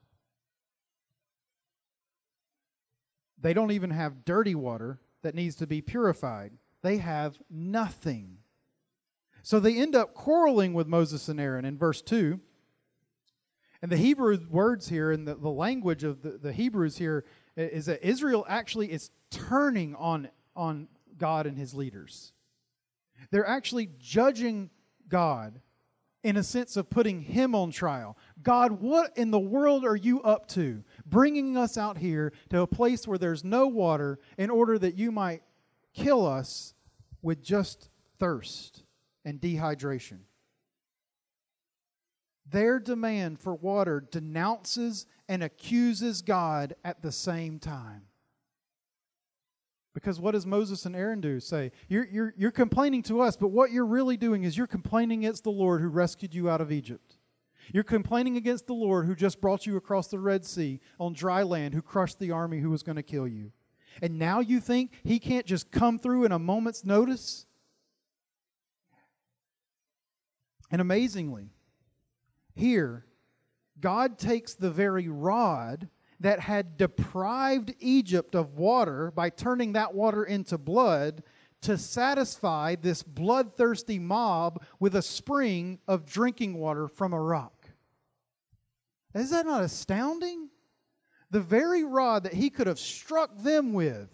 [3.38, 6.52] They don't even have dirty water that needs to be purified.
[6.82, 8.38] They have nothing.
[9.42, 12.38] So they end up quarreling with Moses and Aaron in verse 2.
[13.82, 17.24] And the Hebrew words here and the, the language of the, the Hebrews here
[17.56, 20.86] is that Israel actually is turning on, on
[21.18, 22.32] God and his leaders.
[23.32, 24.70] They're actually judging
[25.08, 25.60] God
[26.22, 28.16] in a sense of putting him on trial.
[28.40, 30.84] God, what in the world are you up to?
[31.04, 35.10] Bringing us out here to a place where there's no water in order that you
[35.10, 35.42] might
[35.92, 36.74] kill us
[37.20, 38.84] with just thirst
[39.24, 40.18] and dehydration.
[42.50, 48.02] Their demand for water denounces and accuses God at the same time.
[49.94, 51.38] Because what does Moses and Aaron do?
[51.38, 55.24] Say, you're, you're, you're complaining to us, but what you're really doing is you're complaining
[55.24, 57.18] against the Lord who rescued you out of Egypt.
[57.72, 61.42] You're complaining against the Lord who just brought you across the Red Sea on dry
[61.42, 63.52] land, who crushed the army who was going to kill you.
[64.00, 67.46] And now you think he can't just come through in a moment's notice?
[70.72, 71.50] And amazingly,
[72.54, 73.04] here,
[73.78, 75.88] God takes the very rod
[76.20, 81.22] that had deprived Egypt of water by turning that water into blood
[81.60, 87.68] to satisfy this bloodthirsty mob with a spring of drinking water from a rock.
[89.14, 90.48] Is that not astounding?
[91.30, 94.08] The very rod that he could have struck them with,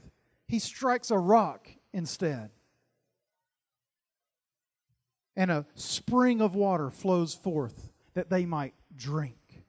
[0.46, 2.50] he strikes a rock instead.
[5.38, 9.62] And a spring of water flows forth that they might drink.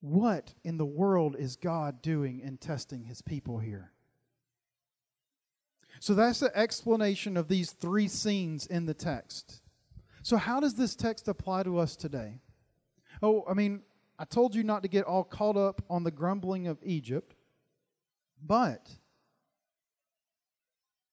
[0.00, 3.92] What in the world is God doing in testing his people here?
[6.00, 9.60] So that's the explanation of these three scenes in the text.
[10.22, 12.40] So, how does this text apply to us today?
[13.22, 13.82] Oh, I mean,
[14.18, 17.34] I told you not to get all caught up on the grumbling of Egypt,
[18.42, 18.96] but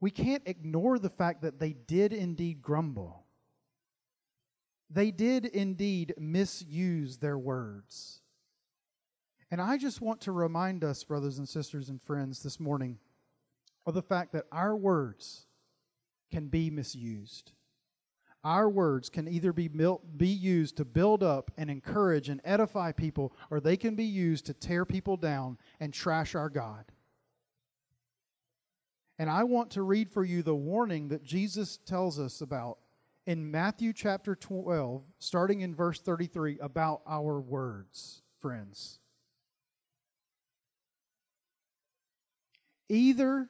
[0.04, 3.24] we can't ignore the fact that they did indeed grumble.
[4.89, 8.20] They did indeed misuse their words.
[9.50, 12.98] And I just want to remind us, brothers and sisters and friends, this morning
[13.86, 15.46] of the fact that our words
[16.34, 17.54] can be misused.
[18.44, 23.32] Our words can either be, be used to build up and encourage and edify people,
[23.50, 26.84] or they can be used to tear people down and trash our God.
[29.19, 32.80] And I want to read for you the warning that Jesus tells us about
[33.26, 38.99] in Matthew chapter 12, starting in verse 33, about our words, friends.
[42.89, 43.47] Either,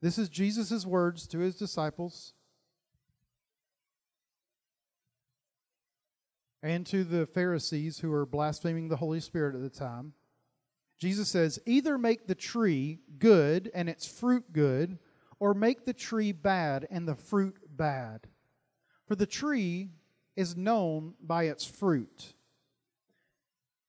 [0.00, 2.32] this is Jesus' words to his disciples
[6.62, 10.14] and to the Pharisees who were blaspheming the Holy Spirit at the time.
[10.98, 14.98] Jesus says, either make the tree good and its fruit good,
[15.38, 18.26] or make the tree bad and the fruit bad.
[19.06, 19.90] For the tree
[20.34, 22.34] is known by its fruit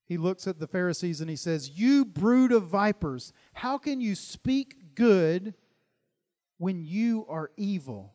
[0.07, 4.15] he looks at the Pharisees and he says, You brood of vipers, how can you
[4.15, 5.53] speak good
[6.57, 8.13] when you are evil?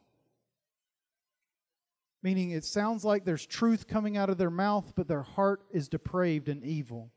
[2.22, 5.88] Meaning, it sounds like there's truth coming out of their mouth, but their heart is
[5.88, 7.11] depraved and evil.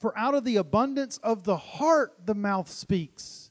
[0.00, 3.50] For out of the abundance of the heart the mouth speaks.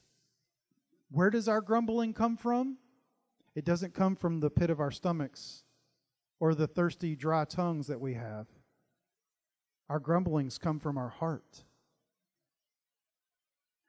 [1.10, 2.76] Where does our grumbling come from?
[3.54, 5.62] It doesn't come from the pit of our stomachs
[6.40, 8.46] or the thirsty, dry tongues that we have.
[9.88, 11.64] Our grumblings come from our heart.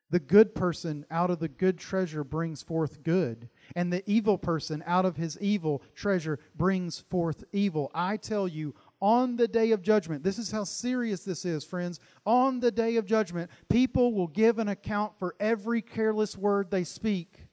[0.10, 4.84] The good person out of the good treasure brings forth good, and the evil person
[4.86, 7.90] out of his evil treasure brings forth evil.
[7.96, 12.00] I tell you, on the day of judgment, this is how serious this is, friends.
[12.26, 16.84] On the day of judgment, people will give an account for every careless word they
[16.84, 17.48] speak.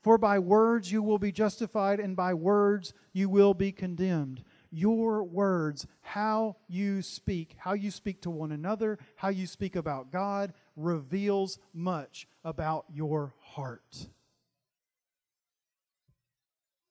[0.00, 5.24] For by words you will be justified, and by words you will be condemned your
[5.24, 10.52] words, how you speak, how you speak to one another, how you speak about God,
[10.76, 14.08] reveals much about your heart.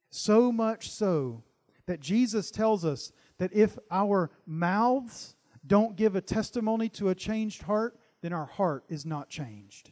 [0.10, 1.44] So much so
[1.86, 7.64] that Jesus tells us that if our mouths don't give a testimony to a changed
[7.64, 9.92] heart, then our heart is not changed.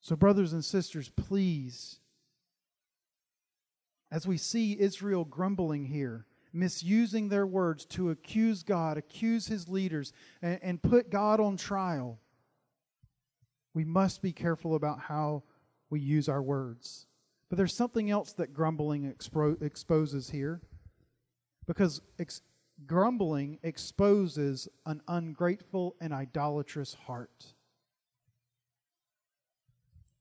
[0.00, 2.00] So, brothers and sisters, please
[4.12, 10.12] as we see Israel grumbling here, misusing their words to accuse God, accuse his leaders,
[10.42, 12.20] and, and put God on trial,
[13.72, 15.44] we must be careful about how
[15.88, 17.06] we use our words.
[17.52, 20.62] But there's something else that grumbling expo- exposes here.
[21.66, 22.40] Because ex-
[22.86, 27.52] grumbling exposes an ungrateful and idolatrous heart.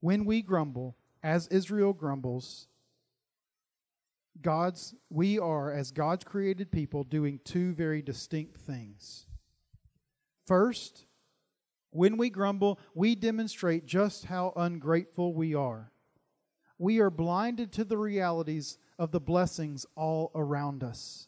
[0.02, 2.68] When we grumble, as Israel grumbles,
[4.42, 9.26] God's we are as God's created people doing two very distinct things.
[10.48, 11.06] First,
[11.92, 15.91] when we grumble, we demonstrate just how ungrateful we are.
[16.82, 21.28] We are blinded to the realities of the blessings all around us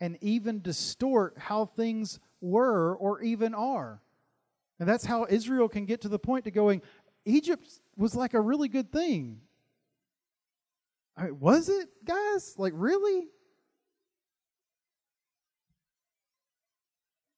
[0.00, 4.00] and even distort how things were or even are.
[4.78, 6.82] And that's how Israel can get to the point to going,
[7.24, 9.40] Egypt was like a really good thing.
[11.16, 12.54] I mean, was it, guys?
[12.56, 13.26] Like, really?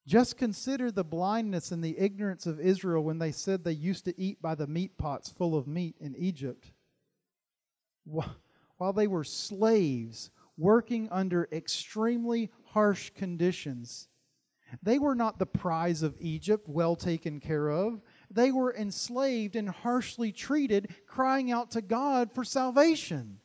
[0.07, 4.20] Just consider the blindness and the ignorance of Israel when they said they used to
[4.20, 6.70] eat by the meat pots full of meat in Egypt.
[8.05, 14.09] While they were slaves working under extremely harsh conditions,
[14.83, 18.01] they were not the prize of Egypt, well taken care of.
[18.31, 23.39] They were enslaved and harshly treated, crying out to God for salvation.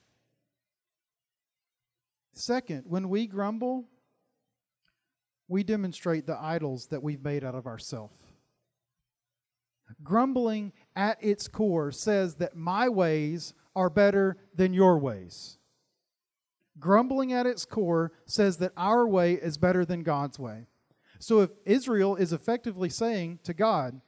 [2.33, 3.85] Second, when we grumble,
[5.47, 8.13] we demonstrate the idols that we've made out of ourselves.
[10.03, 15.57] Grumbling at its core says that my ways are better than your ways.
[16.79, 20.67] Grumbling at its core says that our way is better than God's way.
[21.19, 24.01] So if Israel is effectively saying to God,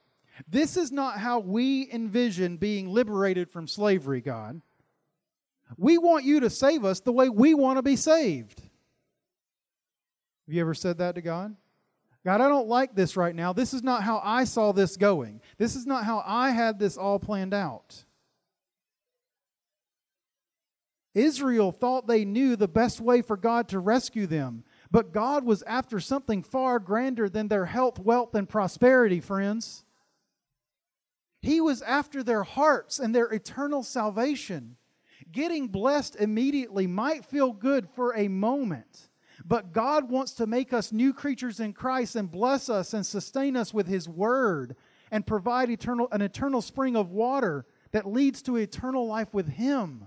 [0.48, 4.60] This is not how we envision being liberated from slavery, God.
[5.76, 8.60] We want you to save us the way we want to be saved.
[10.46, 11.54] Have you ever said that to God?
[12.24, 13.52] God, I don't like this right now.
[13.52, 15.40] This is not how I saw this going.
[15.56, 18.04] This is not how I had this all planned out.
[21.14, 25.62] Israel thought they knew the best way for God to rescue them, but God was
[25.62, 29.84] after something far grander than their health, wealth, and prosperity, friends.
[31.40, 34.76] He was after their hearts and their eternal salvation.
[35.30, 39.08] Getting blessed immediately might feel good for a moment,
[39.44, 43.56] but God wants to make us new creatures in Christ and bless us and sustain
[43.56, 44.76] us with His Word
[45.10, 50.06] and provide eternal, an eternal spring of water that leads to eternal life with Him.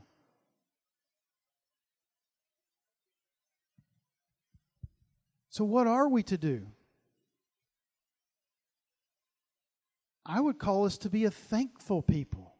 [5.51, 6.65] So, what are we to do?
[10.25, 12.55] I would call us to be a thankful people.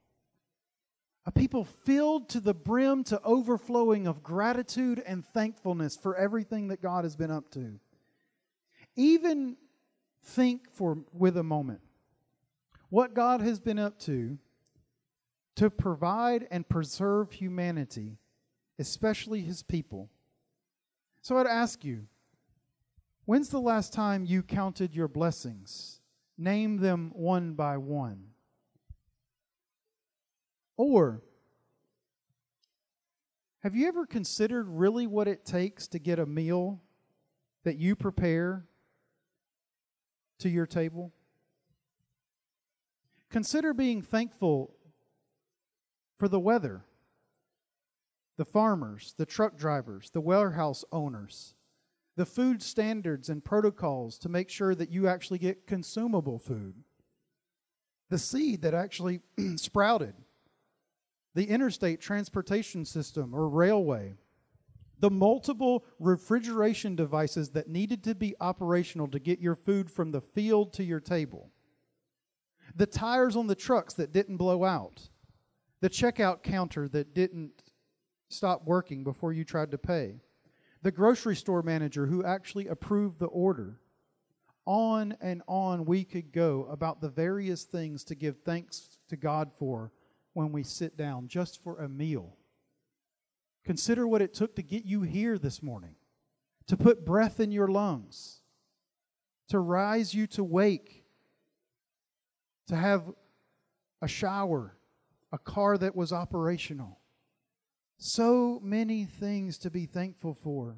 [1.25, 6.81] A people filled to the brim to overflowing of gratitude and thankfulness for everything that
[6.81, 7.79] God has been up to.
[8.97, 9.55] Even
[10.23, 11.79] think for with a moment
[12.89, 14.37] what God has been up to
[15.55, 18.17] to provide and preserve humanity,
[18.79, 20.09] especially his people.
[21.21, 22.07] So I'd ask you,
[23.25, 25.99] when's the last time you counted your blessings?
[26.37, 28.27] Name them one by one.
[30.77, 31.21] Or,
[33.61, 36.81] have you ever considered really what it takes to get a meal
[37.63, 38.65] that you prepare
[40.39, 41.13] to your table?
[43.29, 44.75] Consider being thankful
[46.17, 46.83] for the weather,
[48.37, 51.53] the farmers, the truck drivers, the warehouse owners,
[52.15, 56.75] the food standards and protocols to make sure that you actually get consumable food,
[58.09, 59.21] the seed that actually
[59.55, 60.13] sprouted,
[61.33, 64.13] the interstate transportation system or railway,
[64.99, 70.21] the multiple refrigeration devices that needed to be operational to get your food from the
[70.21, 71.49] field to your table,
[72.75, 75.09] the tires on the trucks that didn't blow out,
[75.79, 77.63] the checkout counter that didn't
[78.29, 80.19] stop working before you tried to pay,
[80.81, 83.79] the grocery store manager who actually approved the order.
[84.65, 89.51] On and on we could go about the various things to give thanks to God
[89.57, 89.91] for
[90.33, 92.37] when we sit down just for a meal.
[93.65, 95.95] Consider what it took to get you here this morning,
[96.67, 98.41] to put breath in your lungs,
[99.49, 101.03] to rise you to wake,
[102.67, 103.03] to have
[104.01, 104.77] a shower,
[105.31, 107.00] a car that was operational.
[108.03, 110.77] So many things to be thankful for.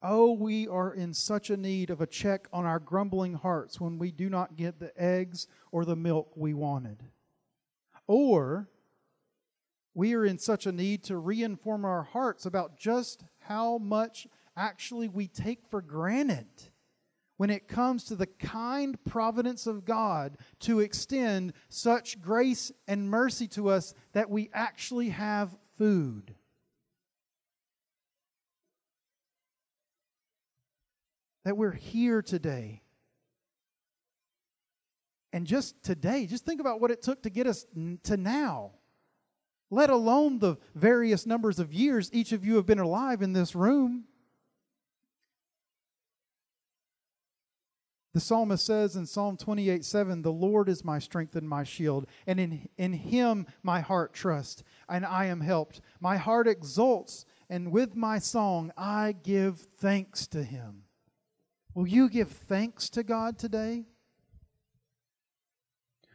[0.00, 3.98] Oh, we are in such a need of a check on our grumbling hearts when
[3.98, 7.02] we do not get the eggs or the milk we wanted.
[8.06, 8.70] Or
[9.92, 14.26] we are in such a need to reinform our hearts about just how much
[14.56, 16.48] actually we take for granted
[17.36, 23.48] when it comes to the kind providence of God to extend such grace and mercy
[23.48, 26.34] to us that we actually have food.
[31.44, 32.82] That we're here today.
[35.32, 37.66] And just today, just think about what it took to get us
[38.04, 38.72] to now
[39.74, 43.54] let alone the various numbers of years each of you have been alive in this
[43.54, 44.04] room.
[48.14, 52.06] The psalmist says in Psalm 28 7, The Lord is my strength and my shield,
[52.28, 55.80] and in, in him my heart trusts, and I am helped.
[55.98, 60.84] My heart exults, and with my song I give thanks to him.
[61.74, 63.82] Will you give thanks to God today?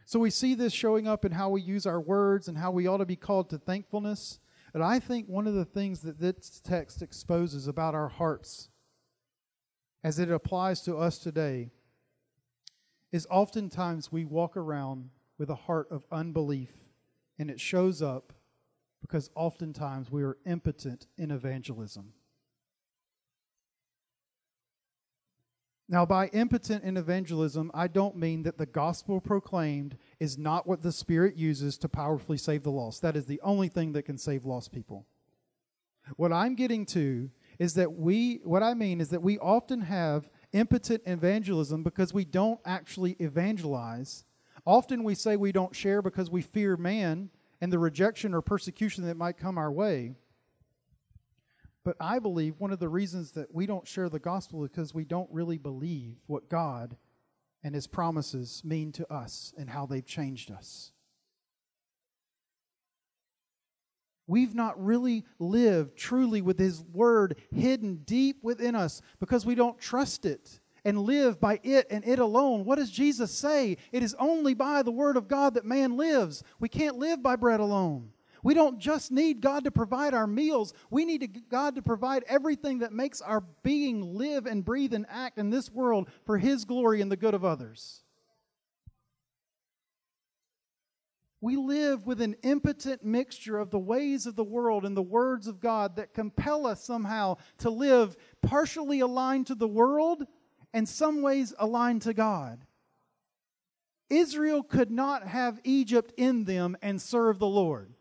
[0.06, 2.86] So we see this showing up in how we use our words and how we
[2.86, 4.38] ought to be called to thankfulness.
[4.72, 8.70] And I think one of the things that this text exposes about our hearts
[10.02, 11.70] as it applies to us today
[13.12, 16.72] is oftentimes we walk around with a heart of unbelief,
[17.38, 18.32] and it shows up
[19.00, 22.12] because oftentimes we are impotent in evangelism.
[25.88, 30.82] Now, by impotent in evangelism, I don't mean that the gospel proclaimed is not what
[30.82, 33.02] the Spirit uses to powerfully save the lost.
[33.02, 35.06] That is the only thing that can save lost people.
[36.14, 40.30] What I'm getting to is that we, what I mean is that we often have
[40.52, 44.24] impotent evangelism because we don't actually evangelize.
[44.66, 47.30] Often we say we don't share because we fear man
[47.60, 50.14] and the rejection or persecution that might come our way.
[51.84, 54.94] But I believe one of the reasons that we don't share the gospel is because
[54.94, 56.96] we don't really believe what God
[57.62, 60.92] and His promises mean to us and how they've changed us.
[64.30, 69.76] We've not really lived truly with His Word hidden deep within us because we don't
[69.76, 72.64] trust it and live by it and it alone.
[72.64, 73.76] What does Jesus say?
[73.90, 76.44] It is only by the Word of God that man lives.
[76.60, 78.12] We can't live by bread alone.
[78.44, 80.74] We don't just need God to provide our meals.
[80.90, 85.38] We need God to provide everything that makes our being live and breathe and act
[85.38, 88.04] in this world for His glory and the good of others.
[91.40, 95.46] We live with an impotent mixture of the ways of the world and the words
[95.46, 100.24] of God that compel us somehow to live partially aligned to the world
[100.74, 102.64] and some ways aligned to God.
[104.10, 107.94] Israel could not have Egypt in them and serve the Lord.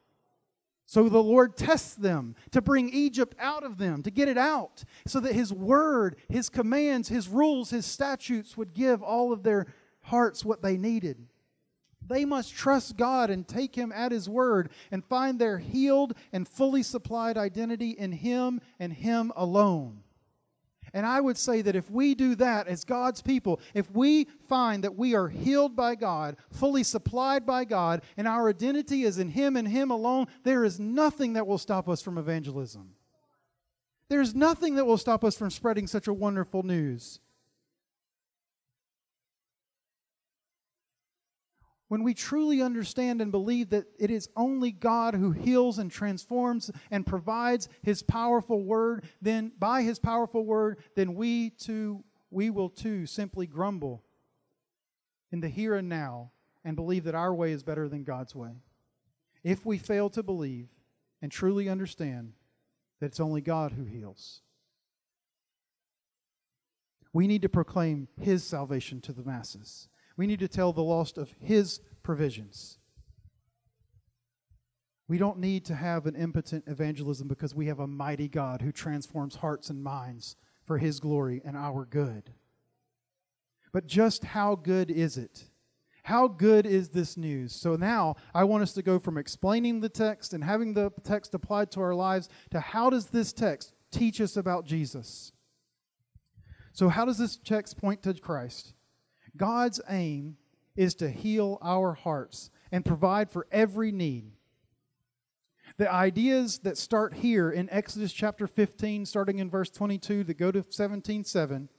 [0.85, 4.83] So the Lord tests them to bring Egypt out of them, to get it out,
[5.05, 9.67] so that His word, His commands, His rules, His statutes would give all of their
[10.01, 11.27] hearts what they needed.
[12.09, 16.47] They must trust God and take Him at His word and find their healed and
[16.47, 20.01] fully supplied identity in Him and Him alone.
[20.91, 24.83] And I would say that if we do that as God's people, if we find
[24.83, 29.29] that we are healed by God, fully supplied by God, and our identity is in
[29.29, 32.95] Him and Him alone, there is nothing that will stop us from evangelism.
[34.09, 37.19] There's nothing that will stop us from spreading such a wonderful news.
[41.89, 46.71] When we truly understand and believe that it is only God who heals and transforms
[46.89, 52.69] and provides his powerful word, then by his powerful word, then we too we will
[52.69, 54.03] too simply grumble
[55.31, 56.31] in the here and now
[56.63, 58.61] and believe that our way is better than God's way.
[59.43, 60.69] If we fail to believe
[61.21, 62.33] and truly understand
[62.99, 64.41] that it's only God who heals,
[67.13, 69.87] We need to proclaim His salvation to the masses.
[70.19, 72.77] We need to tell the lost of His provisions.
[75.07, 78.73] We don't need to have an impotent evangelism because we have a mighty God who
[78.73, 82.31] transforms hearts and minds for His glory and our good.
[83.71, 85.45] But just how good is it?
[86.03, 87.55] How good is this news?
[87.55, 91.33] So now I want us to go from explaining the text and having the text
[91.33, 95.31] applied to our lives to how does this text teach us about Jesus?
[96.73, 98.73] So, how does this text point to Christ?
[99.35, 100.37] God's aim
[100.75, 104.31] is to heal our hearts and provide for every need.
[105.77, 110.51] The ideas that start here in Exodus chapter 15, starting in verse 22, that go
[110.51, 111.69] to 17:7,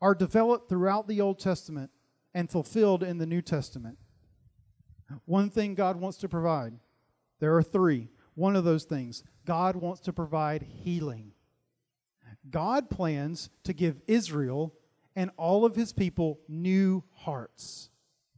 [0.00, 1.90] are developed throughout the Old Testament
[2.34, 3.98] and fulfilled in the New Testament.
[5.24, 6.78] One thing God wants to provide,
[7.38, 8.10] there are three.
[8.34, 11.32] One of those things, God wants to provide healing.
[12.50, 14.74] God plans to give Israel
[15.16, 17.90] and all of his people new hearts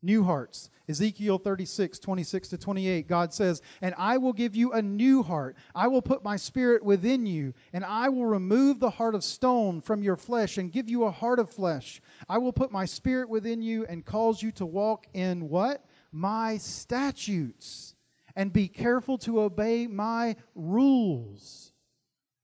[0.02, 0.70] new hearts.
[0.88, 5.56] Ezekiel 36, 26 to 28, God says, And I will give you a new heart.
[5.74, 9.80] I will put my spirit within you, and I will remove the heart of stone
[9.80, 12.00] from your flesh and give you a heart of flesh.
[12.28, 15.84] I will put my spirit within you and cause you to walk in what?
[16.10, 17.94] My statutes,
[18.34, 21.72] and be careful to obey my rules.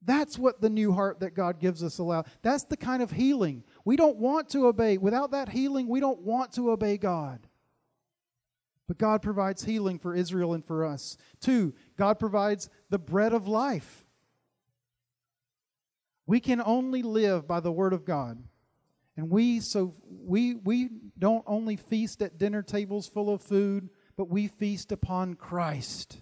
[0.07, 2.25] That's what the new heart that God gives us allow.
[2.43, 3.65] That's the kind of healing.
[3.85, 4.97] We don't want to obey.
[4.99, 7.47] Without that healing, we don't want to obey God.
[8.87, 11.17] But God provides healing for Israel and for us.
[11.41, 14.05] Two, God provides the bread of life.
[16.27, 18.43] We can only live by the word of God.
[19.17, 24.29] And we so we we don't only feast at dinner tables full of food, but
[24.29, 26.21] we feast upon Christ.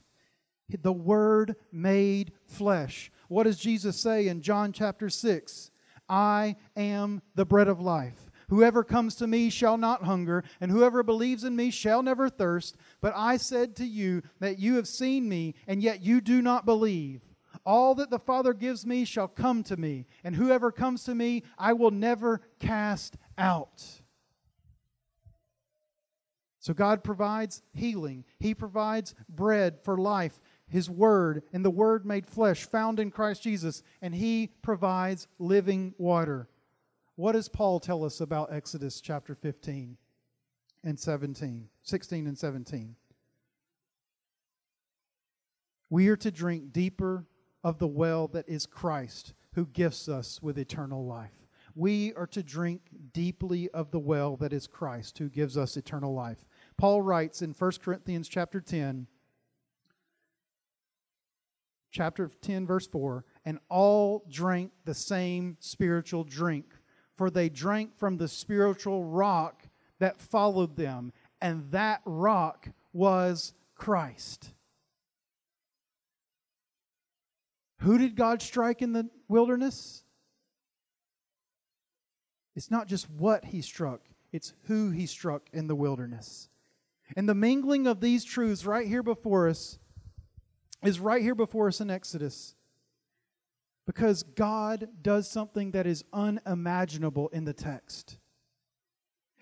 [0.68, 3.10] The word made flesh.
[3.28, 5.72] What does Jesus say in John chapter 6?
[6.09, 8.30] I am the bread of life.
[8.48, 12.76] Whoever comes to me shall not hunger, and whoever believes in me shall never thirst.
[13.00, 16.66] But I said to you that you have seen me, and yet you do not
[16.66, 17.22] believe.
[17.64, 21.44] All that the Father gives me shall come to me, and whoever comes to me
[21.57, 23.82] I will never cast out.
[26.59, 30.40] So God provides healing, He provides bread for life,
[30.73, 35.95] his word and the word made flesh found in Christ Jesus, and he provides living
[35.99, 36.49] water.
[37.14, 39.99] What does Paul tell us about Exodus chapter 15
[40.83, 42.97] and 17, 16 and 17?
[45.91, 47.27] We are to drink deeper
[47.62, 51.47] of the well that is Christ, who gifts us with eternal life.
[51.75, 52.81] We are to drink
[53.12, 56.47] deeply of the well that is Christ, who gives us eternal life.
[56.79, 59.07] Paul writes in 1 Corinthians chapter 10,
[61.93, 66.66] chapter 10, verse 4 and all drank the same spiritual drink,
[67.16, 69.62] for they drank from the spiritual rock
[70.01, 74.53] that followed them, and that rock was Christ.
[77.80, 80.05] Who did God strike in the wilderness?
[82.55, 86.49] It's not just what he struck, it's who he struck in the wilderness.
[87.16, 89.78] And the mingling of these truths right here before us
[90.83, 92.55] is right here before us in Exodus.
[93.87, 98.18] Because God does something that is unimaginable in the text.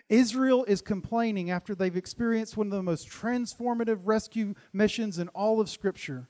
[0.09, 5.61] Israel is complaining after they've experienced one of the most transformative rescue missions in all
[5.61, 6.29] of Scripture.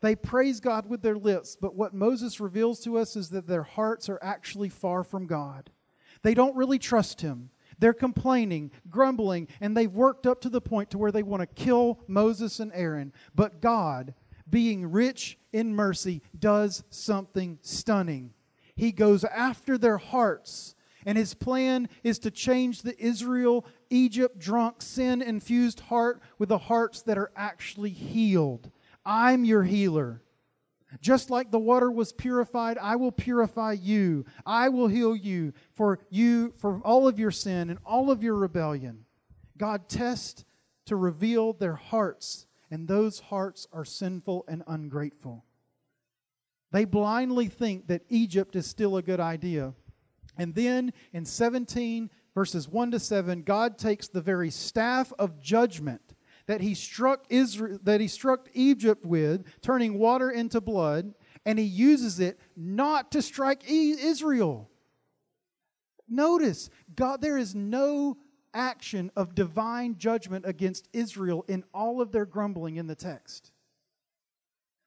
[0.00, 3.62] They praise God with their lips, but what Moses reveals to us is that their
[3.62, 5.70] hearts are actually far from God.
[6.22, 7.50] They don't really trust Him.
[7.78, 11.64] They're complaining, grumbling, and they've worked up to the point to where they want to
[11.64, 13.12] kill Moses and Aaron.
[13.34, 14.14] But God
[14.50, 18.32] being rich in mercy, does something stunning.
[18.74, 20.74] He goes after their hearts,
[21.04, 26.58] and his plan is to change the Israel, Egypt drunk, sin infused heart with the
[26.58, 28.70] hearts that are actually healed.
[29.04, 30.22] I'm your healer.
[31.00, 34.24] Just like the water was purified, I will purify you.
[34.46, 38.34] I will heal you for you for all of your sin and all of your
[38.34, 39.04] rebellion.
[39.58, 40.44] God tests
[40.86, 45.44] to reveal their hearts and those hearts are sinful and ungrateful.
[46.70, 49.74] They blindly think that Egypt is still a good idea.
[50.36, 56.14] And then in 17, verses 1 to 7, God takes the very staff of judgment
[56.46, 61.14] that he struck Israel, that he struck Egypt with, turning water into blood,
[61.44, 64.70] and he uses it not to strike Israel.
[66.08, 68.16] Notice, God, there is no
[68.54, 73.50] action of divine judgment against Israel in all of their grumbling in the text.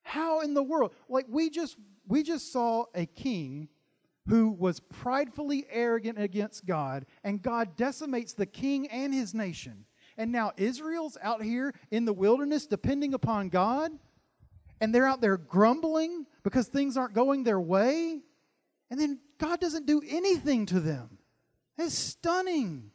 [0.03, 0.93] How in the world?
[1.07, 3.69] Like we just we just saw a king
[4.27, 9.85] who was pridefully arrogant against God, and God decimates the king and his nation.
[10.17, 13.91] And now Israel's out here in the wilderness depending upon God,
[14.79, 18.21] and they're out there grumbling because things aren't going their way.
[18.89, 21.17] And then God doesn't do anything to them.
[21.77, 22.90] It's stunning.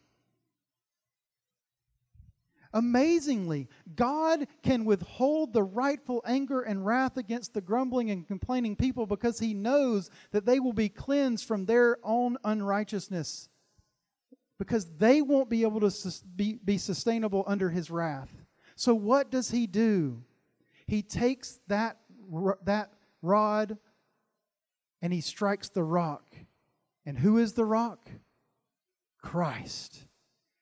[2.76, 9.06] Amazingly, God can withhold the rightful anger and wrath against the grumbling and complaining people
[9.06, 13.48] because He knows that they will be cleansed from their own unrighteousness
[14.58, 18.28] because they won't be able to be, be sustainable under His wrath.
[18.74, 20.22] So, what does He do?
[20.86, 21.96] He takes that,
[22.66, 23.78] that rod
[25.00, 26.26] and He strikes the rock.
[27.06, 28.10] And who is the rock?
[29.22, 30.06] Christ.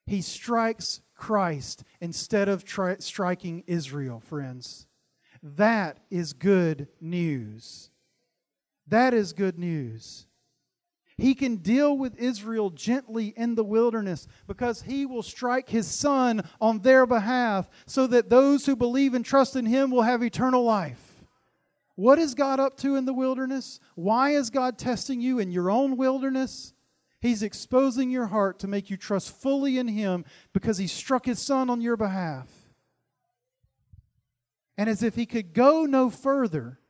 [0.07, 4.87] He strikes Christ instead of tri- striking Israel, friends.
[5.43, 7.91] That is good news.
[8.87, 10.27] That is good news.
[11.17, 16.43] He can deal with Israel gently in the wilderness because he will strike his son
[16.61, 20.65] on their behalf so that those who believe and trust in him will have eternal
[20.65, 21.25] life.
[21.95, 23.79] What is God up to in the wilderness?
[23.95, 26.74] Why is God testing you in your own wilderness?
[27.25, 31.39] He's exposing your heart to make you trust fully in Him because He struck His
[31.39, 32.47] Son on your behalf.
[34.77, 36.81] And as if He could go no further,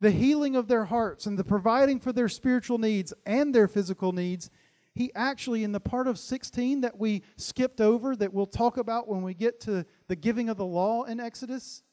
[0.00, 4.10] the healing of their hearts and the providing for their spiritual needs and their physical
[4.10, 4.50] needs,
[4.92, 9.06] He actually, in the part of 16 that we skipped over, that we'll talk about
[9.06, 11.84] when we get to the giving of the law in Exodus,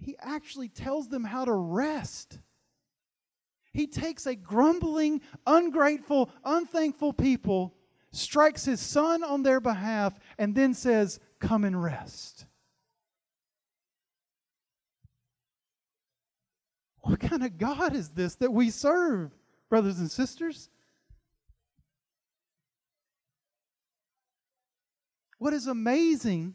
[0.00, 2.40] He actually tells them how to rest.
[3.72, 7.74] He takes a grumbling, ungrateful, unthankful people,
[8.12, 12.46] strikes his son on their behalf, and then says, Come and rest.
[17.02, 19.30] What kind of God is this that we serve,
[19.70, 20.68] brothers and sisters?
[25.38, 26.54] What is amazing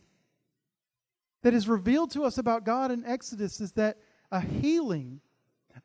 [1.41, 3.97] that is revealed to us about God in Exodus is that
[4.31, 5.21] a healing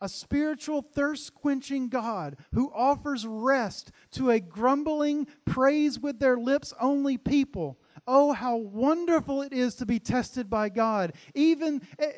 [0.01, 6.73] a spiritual thirst quenching God who offers rest to a grumbling, praise with their lips
[6.81, 7.79] only people.
[8.07, 12.13] Oh, how wonderful it is to be tested by God, even eh,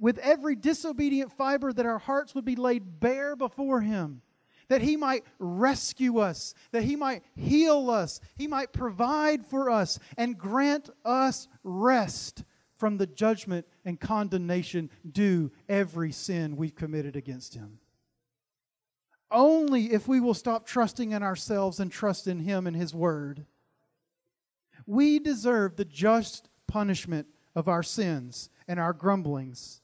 [0.00, 4.22] with every disobedient fiber, that our hearts would be laid bare before Him.
[4.68, 9.98] That he might rescue us, that he might heal us, he might provide for us,
[10.16, 12.44] and grant us rest
[12.84, 17.78] from the judgment and condemnation due every sin we've committed against him.
[19.30, 23.46] Only if we will stop trusting in ourselves and trust in him and his word.
[24.84, 27.26] We deserve the just punishment
[27.56, 29.80] of our sins and our grumblings.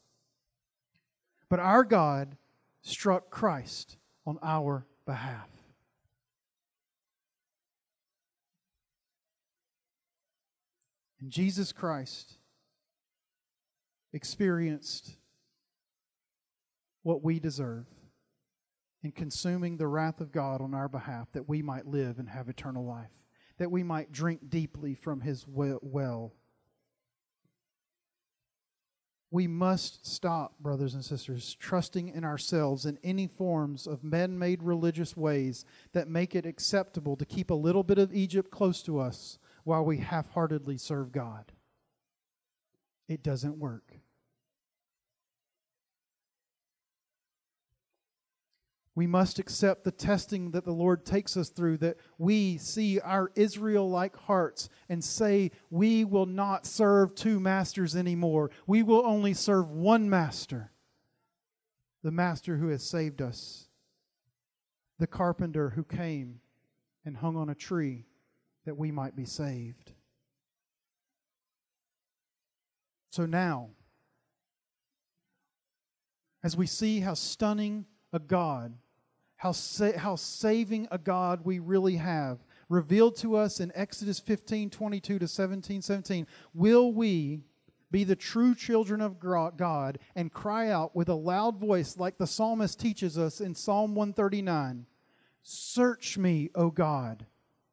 [1.48, 2.36] But our God
[2.82, 3.96] struck Christ
[4.26, 5.48] on our behalf.
[11.18, 12.36] And Jesus Christ
[14.12, 15.16] experienced
[17.02, 17.86] what we deserve
[19.02, 22.48] in consuming the wrath of God on our behalf that we might live and have
[22.48, 23.10] eternal life,
[23.58, 26.34] that we might drink deeply from his well.
[29.32, 34.62] We must stop, brothers and sisters, trusting in ourselves in any forms of man made
[34.62, 38.98] religious ways that make it acceptable to keep a little bit of Egypt close to
[38.98, 41.52] us while we half heartedly serve God.
[43.10, 43.92] It doesn't work.
[48.94, 53.32] We must accept the testing that the Lord takes us through, that we see our
[53.34, 58.52] Israel like hearts and say, We will not serve two masters anymore.
[58.68, 60.70] We will only serve one master,
[62.04, 63.66] the master who has saved us,
[65.00, 66.40] the carpenter who came
[67.04, 68.06] and hung on a tree
[68.66, 69.94] that we might be saved.
[73.10, 73.70] So now,
[76.42, 78.74] as we see how stunning a God
[79.40, 84.68] how, sa- how saving a God we really have, revealed to us in Exodus 15
[84.68, 86.26] 22 to 17 17.
[86.52, 87.40] Will we
[87.90, 92.26] be the true children of God and cry out with a loud voice, like the
[92.26, 94.84] psalmist teaches us in Psalm 139
[95.42, 97.24] Search me, O God,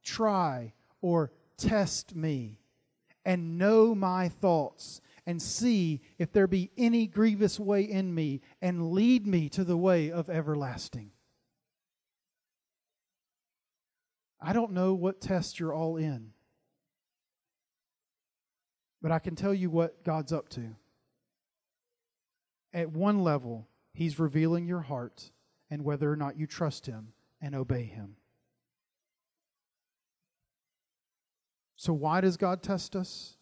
[0.01, 0.71] try
[1.01, 2.61] or test me,
[3.25, 8.93] and know my thoughts, and see if there be any grievous way in me, and
[8.93, 11.11] lead me to the way of everlasting.
[14.41, 16.31] I don't know what test you're all in,
[19.01, 20.75] but I can tell you what God's up to.
[22.73, 25.31] At one level, He's revealing your heart
[25.69, 27.11] and whether or not you trust Him
[27.41, 28.15] and obey Him.
[31.75, 33.36] So, why does God test us?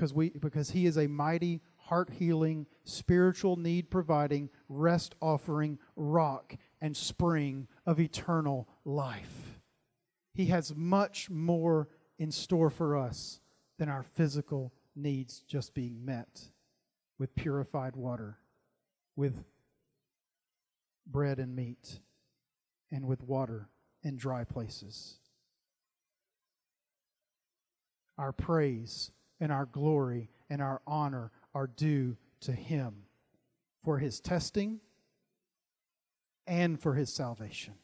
[0.00, 6.56] Because, we, because He is a mighty, heart healing, spiritual need providing, rest offering rock
[6.80, 9.60] and spring of eternal life.
[10.32, 11.86] He has much more
[12.18, 13.40] in store for us
[13.76, 16.44] than our physical needs just being met
[17.18, 18.38] with purified water,
[19.16, 19.44] with
[21.06, 22.00] bread and meat,
[22.90, 23.68] and with water
[24.02, 25.18] in dry places.
[28.16, 33.04] Our praise and our glory and our honor are due to Him
[33.82, 34.80] for His testing
[36.46, 37.74] and for His salvation.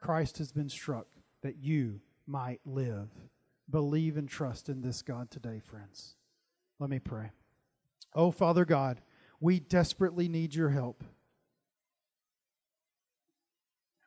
[0.00, 1.06] Christ has been struck
[1.42, 3.08] that you might live.
[3.70, 6.16] Believe and trust in this God today, friends.
[6.78, 7.30] Let me pray.
[8.14, 9.00] Oh, Father God,
[9.40, 11.02] we desperately need your help.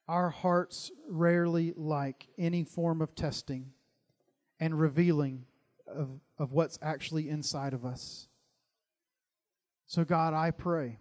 [0.07, 3.71] Our hearts rarely like any form of testing
[4.59, 5.46] and revealing
[5.87, 8.27] of, of what's actually inside of us.
[9.85, 10.99] So, God, I pray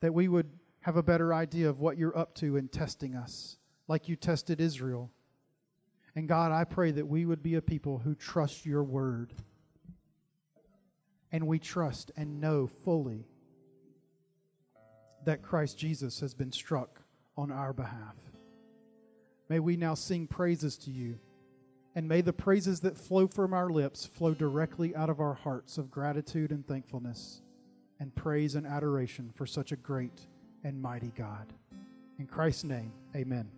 [0.00, 0.50] that we would
[0.80, 3.56] have a better idea of what you're up to in testing us,
[3.88, 5.10] like you tested Israel.
[6.14, 9.32] And God, I pray that we would be a people who trust your word.
[11.30, 13.26] And we trust and know fully
[15.24, 17.00] that Christ Jesus has been struck
[17.36, 18.16] on our behalf.
[19.48, 21.18] May we now sing praises to you.
[21.94, 25.76] And may the praises that flow from our lips flow directly out of our hearts
[25.76, 27.42] of gratitude and thankfulness
[28.00, 30.26] and praise and adoration for such a great
[30.64, 31.52] and mighty God.
[32.18, 33.48] In Christ's name, amen.